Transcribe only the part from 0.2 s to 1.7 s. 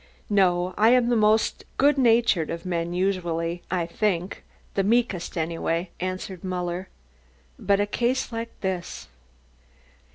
"No, I am the most